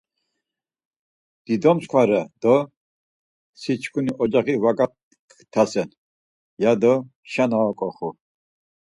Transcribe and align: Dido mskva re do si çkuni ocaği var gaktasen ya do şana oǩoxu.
Dido 1.45 1.71
mskva 1.77 2.01
re 2.09 2.21
do 2.41 2.55
si 3.59 3.71
çkuni 3.81 4.11
ocaği 4.21 4.53
var 4.63 4.75
gaktasen 4.79 5.89
ya 6.61 6.71
do 6.81 6.93
şana 7.31 7.57
oǩoxu. 7.69 8.09